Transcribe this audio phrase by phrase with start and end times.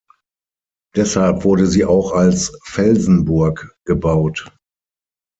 [0.95, 4.51] Deshalb wurde sie auch als Felsenburg gebaut.